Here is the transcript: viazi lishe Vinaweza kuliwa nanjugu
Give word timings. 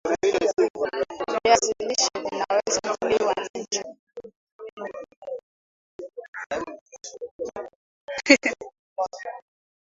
viazi 1.43 1.73
lishe 1.79 2.09
Vinaweza 2.23 2.95
kuliwa 2.99 3.33
nanjugu 3.33 3.97